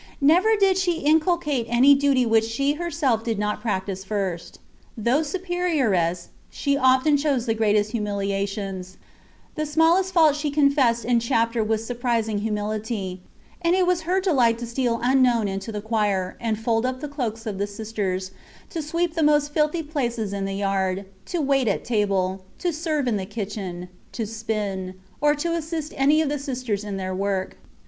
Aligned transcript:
Never 0.19 0.55
did 0.59 0.79
she 0.79 0.97
in 1.05 1.19
culcate 1.19 1.67
any 1.69 1.93
duty 1.93 2.25
which 2.25 2.45
she 2.45 2.73
herself 2.73 3.23
did 3.23 3.37
not 3.37 3.61
practise 3.61 4.03
first. 4.03 4.57
Though 4.97 5.19
superioress, 5.21 6.29
she 6.49 6.75
often 6.75 7.17
chose 7.17 7.45
the 7.45 7.53
greatest 7.53 7.93
hiuni 7.93 8.25
liations: 8.31 8.95
the 9.53 9.67
smallest 9.67 10.11
fault 10.11 10.35
she 10.35 10.49
confessed 10.49 11.05
in 11.05 11.19
chapter 11.19 11.63
with 11.63 11.85
surprising 11.85 12.39
humility; 12.39 13.21
and 13.61 13.75
it 13.75 13.85
was 13.85 14.01
her 14.01 14.19
delight 14.19 14.57
to 14.57 14.65
steal 14.65 14.99
unknown 15.03 15.47
into 15.47 15.71
the 15.71 15.81
choir, 15.81 16.35
and 16.41 16.57
fold 16.57 16.83
up 16.83 16.99
the 16.99 17.07
cloaks 17.07 17.45
of 17.45 17.59
the 17.59 17.67
sisters, 17.67 18.31
to 18.71 18.81
sweep 18.81 19.13
the 19.13 19.21
most 19.21 19.53
filthy 19.53 19.83
places 19.83 20.33
in 20.33 20.45
the 20.45 20.55
yard, 20.55 21.05
to 21.27 21.39
wait 21.41 21.67
at 21.67 21.85
table, 21.85 22.43
to 22.57 22.73
serve 22.73 23.07
in 23.07 23.17
the 23.17 23.25
kitchen, 23.27 23.87
to 24.13 24.25
spin, 24.25 24.95
or 25.21 25.35
to 25.35 25.53
assist 25.53 25.93
any 25.95 26.23
of 26.23 26.27
the 26.29 26.39
Sisters 26.39 26.83
in 26.83 26.97
their 26.97 27.13
work. 27.13 27.55